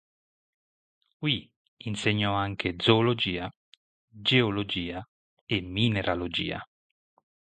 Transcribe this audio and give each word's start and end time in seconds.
Qui 1.21 1.51
insegnò 1.85 2.33
anche 2.33 2.73
Zoologia, 2.79 3.53
Geologia 4.09 5.07
e 5.45 5.61
Mineralogia. 5.61 6.67